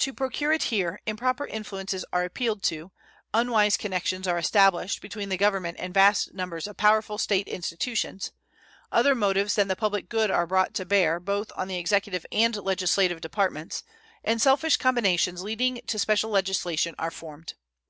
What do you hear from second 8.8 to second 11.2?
other motives than the public good are brought to bear